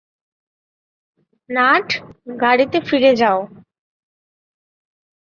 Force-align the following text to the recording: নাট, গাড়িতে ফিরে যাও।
নাট, 1.49 1.87
গাড়িতে 2.41 2.77
ফিরে 2.87 3.11
যাও। 3.15 3.39